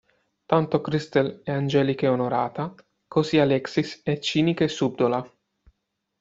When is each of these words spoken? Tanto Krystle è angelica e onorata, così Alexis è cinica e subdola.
Tanto 0.47 0.81
Krystle 0.81 1.41
è 1.43 1.51
angelica 1.51 2.07
e 2.07 2.09
onorata, 2.09 2.73
così 3.07 3.37
Alexis 3.37 4.01
è 4.03 4.17
cinica 4.17 4.63
e 4.63 4.67
subdola. 4.67 5.33